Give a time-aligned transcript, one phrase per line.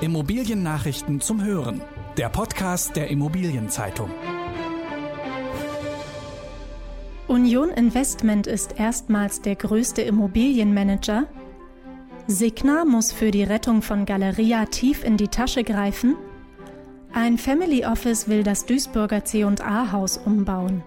[0.00, 1.80] Immobiliennachrichten zum Hören.
[2.16, 4.10] Der Podcast der Immobilienzeitung.
[7.28, 11.28] Union Investment ist erstmals der größte Immobilienmanager.
[12.26, 16.16] Signa muss für die Rettung von Galeria tief in die Tasche greifen.
[17.12, 20.82] Ein Family Office will das Duisburger C&A-Haus umbauen.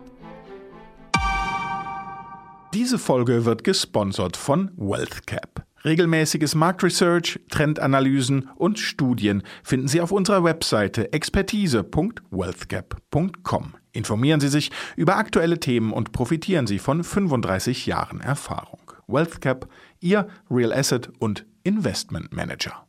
[2.73, 5.66] Diese Folge wird gesponsert von WealthCap.
[5.85, 13.75] Regelmäßiges Marktresearch, Trendanalysen und Studien finden Sie auf unserer Webseite expertise.wealthgap.com.
[13.91, 18.79] Informieren Sie sich über aktuelle Themen und profitieren Sie von 35 Jahren Erfahrung.
[19.07, 19.69] WealthCap,
[19.99, 22.87] Ihr Real Asset und Investment Manager.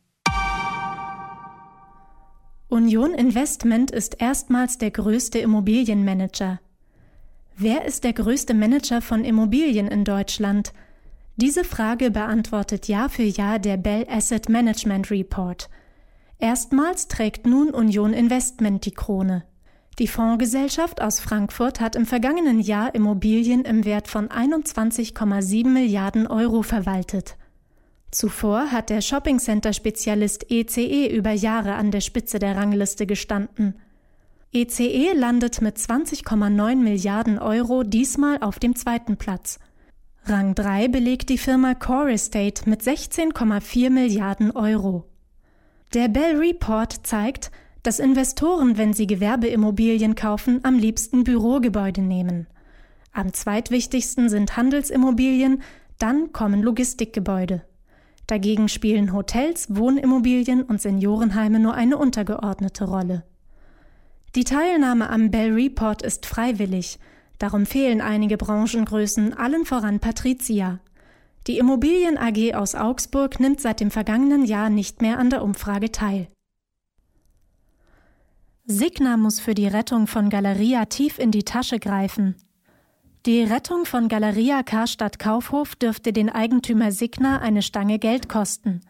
[2.67, 6.59] Union Investment ist erstmals der größte Immobilienmanager.
[7.57, 10.71] Wer ist der größte Manager von Immobilien in Deutschland?
[11.41, 15.69] Diese Frage beantwortet Jahr für Jahr der Bell Asset Management Report.
[16.37, 19.45] Erstmals trägt nun Union Investment die Krone.
[19.99, 26.61] Die Fondsgesellschaft aus Frankfurt hat im vergangenen Jahr Immobilien im Wert von 21,7 Milliarden Euro
[26.61, 27.37] verwaltet.
[28.11, 33.75] Zuvor hat der Shoppingcenter-Spezialist ECE über Jahre an der Spitze der Rangliste gestanden.
[34.51, 39.57] ECE e landet mit 20,9 Milliarden Euro diesmal auf dem zweiten Platz.
[40.25, 45.05] Rang 3 belegt die Firma Core Estate mit 16,4 Milliarden Euro.
[45.93, 47.51] Der Bell Report zeigt,
[47.83, 52.47] dass Investoren, wenn sie Gewerbeimmobilien kaufen, am liebsten Bürogebäude nehmen.
[53.11, 55.63] Am zweitwichtigsten sind Handelsimmobilien,
[55.97, 57.63] dann kommen Logistikgebäude.
[58.27, 63.23] Dagegen spielen Hotels, Wohnimmobilien und Seniorenheime nur eine untergeordnete Rolle.
[64.35, 66.99] Die Teilnahme am Bell Report ist freiwillig,
[67.39, 70.79] Darum fehlen einige Branchengrößen, allen voran Patricia.
[71.47, 75.91] Die Immobilien AG aus Augsburg nimmt seit dem vergangenen Jahr nicht mehr an der Umfrage
[75.91, 76.27] teil.
[78.65, 82.35] Signa muss für die Rettung von Galeria tief in die Tasche greifen.
[83.25, 88.81] Die Rettung von Galeria Karstadt Kaufhof dürfte den Eigentümer Signa eine Stange Geld kosten.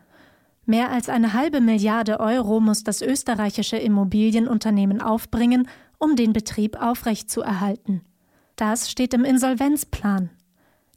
[0.66, 8.02] Mehr als eine halbe Milliarde Euro muss das österreichische Immobilienunternehmen aufbringen, um den Betrieb aufrechtzuerhalten.
[8.59, 10.31] Das steht im Insolvenzplan.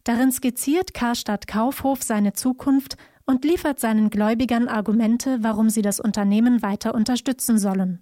[0.02, 6.60] Darin skizziert Karstadt Kaufhof seine Zukunft und liefert seinen Gläubigern Argumente, warum sie das Unternehmen
[6.62, 8.00] weiter unterstützen sollen.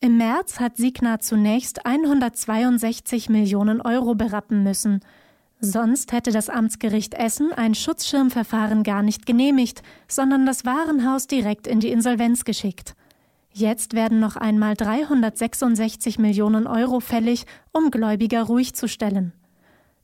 [0.00, 5.00] Im März hat Signa zunächst 162 Millionen Euro berappen müssen.
[5.60, 11.80] Sonst hätte das Amtsgericht Essen ein Schutzschirmverfahren gar nicht genehmigt, sondern das Warenhaus direkt in
[11.80, 12.94] die Insolvenz geschickt.
[13.58, 19.32] Jetzt werden noch einmal 366 Millionen Euro fällig, um Gläubiger ruhig zu stellen.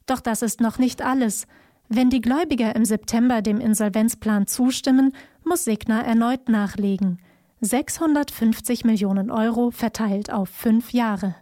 [0.06, 1.46] Doch das ist noch nicht alles.
[1.88, 7.20] Wenn die Gläubiger im September dem Insolvenzplan zustimmen, muss Signa erneut nachlegen.
[7.60, 11.36] 650 Millionen Euro verteilt auf fünf Jahre.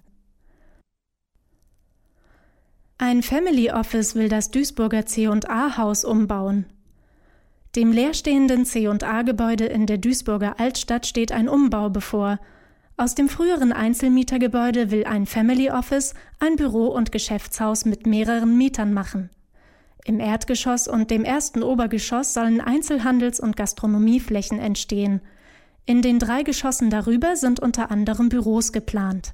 [2.98, 6.66] Ein Family Office will das Duisburger C&A-Haus umbauen.
[7.75, 12.38] Dem leerstehenden C&A-Gebäude in der Duisburger Altstadt steht ein Umbau bevor.
[12.99, 18.93] Aus dem früheren Einzelmietergebäude will ein Family Office ein Büro- und Geschäftshaus mit mehreren Mietern
[18.93, 19.31] machen.
[20.05, 25.22] Im Erdgeschoss und dem ersten Obergeschoss sollen Einzelhandels- und Gastronomieflächen entstehen.
[25.87, 29.33] In den drei Geschossen darüber sind unter anderem Büros geplant.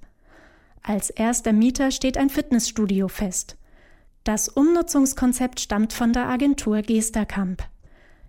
[0.85, 3.57] Als erster Mieter steht ein Fitnessstudio fest.
[4.23, 7.65] Das Umnutzungskonzept stammt von der Agentur Gesterkamp.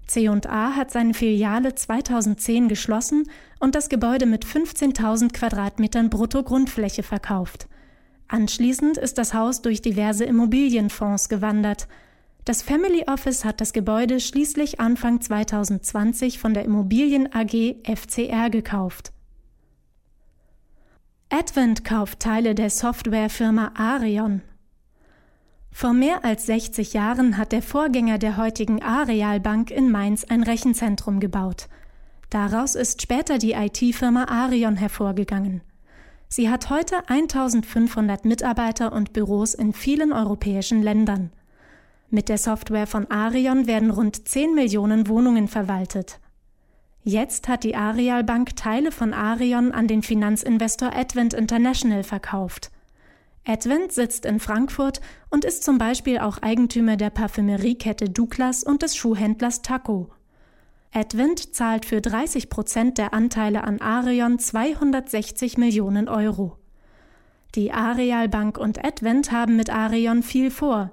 [0.09, 7.68] C&A hat seine Filiale 2010 geschlossen und das Gebäude mit 15.000 Quadratmetern Brutto-Grundfläche verkauft.
[8.28, 11.88] Anschließend ist das Haus durch diverse Immobilienfonds gewandert.
[12.44, 19.12] Das Family Office hat das Gebäude schließlich Anfang 2020 von der Immobilien AG FCR gekauft.
[21.30, 24.41] Advent kauft Teile der Softwarefirma Arion.
[25.72, 31.19] Vor mehr als 60 Jahren hat der Vorgänger der heutigen Arealbank in Mainz ein Rechenzentrum
[31.19, 31.68] gebaut.
[32.29, 35.61] Daraus ist später die IT-Firma Arion hervorgegangen.
[36.28, 41.32] Sie hat heute 1500 Mitarbeiter und Büros in vielen europäischen Ländern.
[42.11, 46.20] Mit der Software von Arion werden rund 10 Millionen Wohnungen verwaltet.
[47.03, 52.72] Jetzt hat die Areal Bank Teile von Arion an den Finanzinvestor Advent International verkauft.
[53.49, 55.01] Advent sitzt in Frankfurt
[55.31, 60.11] und ist zum Beispiel auch Eigentümer der Parfümeriekette Douglas und des Schuhhändlers Taco.
[60.93, 66.59] Advent zahlt für 30 Prozent der Anteile an Arion 260 Millionen Euro.
[67.55, 70.91] Die Areal Bank und Advent haben mit Arion viel vor.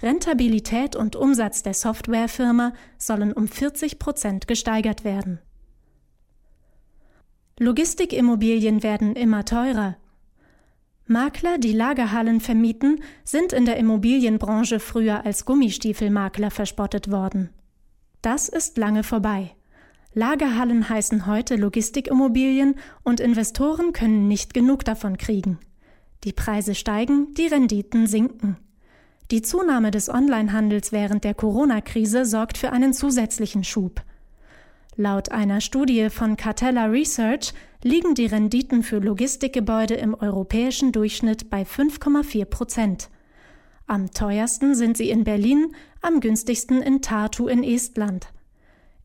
[0.00, 5.40] Rentabilität und Umsatz der Softwarefirma sollen um 40 Prozent gesteigert werden.
[7.58, 9.96] Logistikimmobilien werden immer teurer.
[11.08, 17.50] Makler, die Lagerhallen vermieten, sind in der Immobilienbranche früher als Gummistiefelmakler verspottet worden.
[18.22, 19.54] Das ist lange vorbei.
[20.14, 22.74] Lagerhallen heißen heute Logistikimmobilien
[23.04, 25.58] und Investoren können nicht genug davon kriegen.
[26.24, 28.56] Die Preise steigen, die Renditen sinken.
[29.30, 34.02] Die Zunahme des Onlinehandels während der Corona-Krise sorgt für einen zusätzlichen Schub.
[34.98, 37.52] Laut einer Studie von Cartella Research
[37.82, 43.10] liegen die Renditen für Logistikgebäude im europäischen Durchschnitt bei 5,4 Prozent.
[43.86, 48.28] Am teuersten sind sie in Berlin, am günstigsten in Tartu in Estland.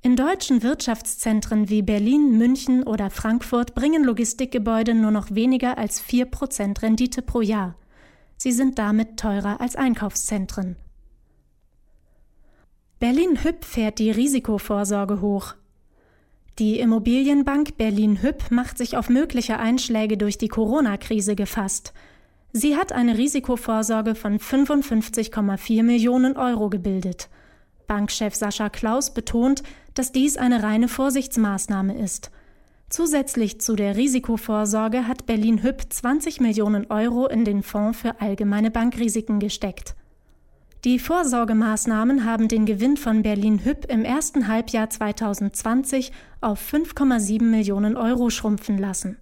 [0.02, 6.26] In deutschen Wirtschaftszentren wie Berlin, München oder Frankfurt bringen Logistikgebäude nur noch weniger als 4
[6.26, 7.76] Prozent Rendite pro Jahr.
[8.38, 10.78] Sie sind damit teurer als Einkaufszentren.
[13.00, 15.56] Berlin Hüb fährt die Risikovorsorge hoch.
[16.60, 21.94] Die Immobilienbank Berlin Hüb macht sich auf mögliche Einschläge durch die Corona-Krise gefasst.
[22.52, 27.30] Sie hat eine Risikovorsorge von 55,4 Millionen Euro gebildet.
[27.88, 29.64] Bankchef Sascha Klaus betont,
[29.94, 32.32] dass dies eine reine Vorsichtsmaßnahme ist.
[32.90, 38.70] Zusätzlich zu der Risikovorsorge hat Berlin Hüb 20 Millionen Euro in den Fonds für allgemeine
[38.70, 39.96] Bankrisiken gesteckt.
[40.84, 46.12] Die Vorsorgemaßnahmen haben den Gewinn von Berlin Hüb im ersten Halbjahr 2020
[46.42, 49.18] auf 5,7 Millionen Euro schrumpfen lassen.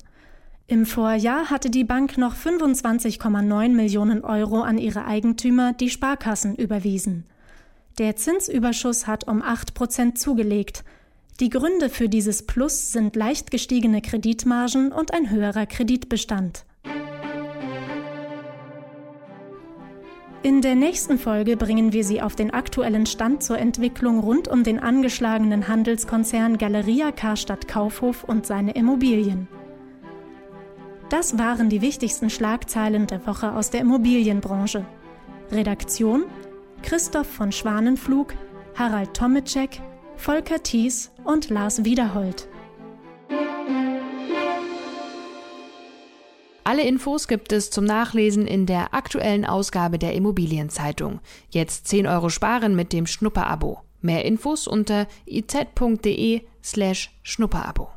[0.68, 7.26] Im Vorjahr hatte die Bank noch 25,9 Millionen Euro an ihre Eigentümer, die Sparkassen, überwiesen.
[7.98, 10.86] Der Zinsüberschuss hat um 8 Prozent zugelegt.
[11.42, 16.64] Die Gründe für dieses Plus sind leicht gestiegene Kreditmargen und ein höherer Kreditbestand.
[20.42, 24.64] In der nächsten Folge bringen wir Sie auf den aktuellen Stand zur Entwicklung rund um
[24.64, 29.50] den angeschlagenen Handelskonzern Galeria Karstadt Kaufhof und seine Immobilien.
[31.10, 34.86] Das waren die wichtigsten Schlagzeilen der Woche aus der Immobilienbranche.
[35.52, 36.24] Redaktion
[36.84, 38.34] Christoph von Schwanenflug,
[38.76, 39.82] Harald Tomitschek,
[40.16, 42.48] Volker Thies und Lars Wiederhold.
[46.70, 51.20] Alle Infos gibt es zum Nachlesen in der aktuellen Ausgabe der Immobilienzeitung.
[51.50, 53.82] Jetzt 10 Euro sparen mit dem Schnupperabo.
[54.02, 57.90] Mehr Infos unter iz.de slash Schnupperabo.